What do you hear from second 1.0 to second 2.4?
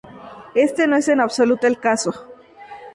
en absoluto el caso.